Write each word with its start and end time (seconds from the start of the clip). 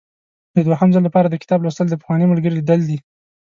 د 0.55 0.57
دوهم 0.67 0.89
ځل 0.93 1.03
لپاره 1.05 1.27
د 1.29 1.35
کتاب 1.43 1.59
لوستل 1.61 1.87
د 1.89 1.95
پخواني 1.99 2.25
ملګري 2.27 2.53
لیدل 2.57 2.79
دي. 2.89 2.97